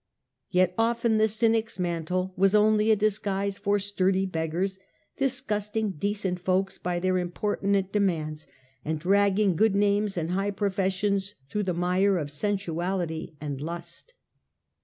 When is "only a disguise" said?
2.55-3.59